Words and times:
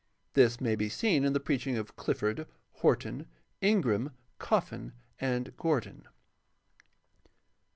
This 0.33 0.59
may 0.59 0.75
be 0.75 0.89
seen 0.89 1.23
in 1.23 1.33
the 1.33 1.39
preach 1.39 1.67
ing 1.67 1.77
of 1.77 1.95
Clifford, 1.95 2.47
Horton, 2.71 3.27
Ingram, 3.61 4.13
Coffin, 4.39 4.93
and 5.19 5.55
Gordon. 5.57 6.07